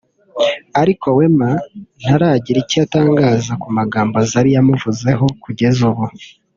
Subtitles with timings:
[0.81, 1.49] Ariko Wema
[2.03, 6.05] ntaragira icyo atangaza ku magambo Zari yamuvuzeho ku jyeza ubu